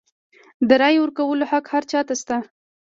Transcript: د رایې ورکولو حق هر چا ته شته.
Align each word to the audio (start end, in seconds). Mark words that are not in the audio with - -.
د 0.67 0.69
رایې 0.81 0.99
ورکولو 1.01 1.43
حق 1.51 1.65
هر 1.73 1.83
چا 1.91 1.99
ته 2.07 2.13
شته. 2.21 2.35